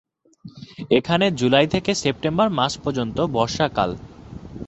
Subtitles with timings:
[0.97, 3.89] এখানে জুলাই থেকে সেপ্টেম্বর মাস পর্যন্ত বর্ষাকাল।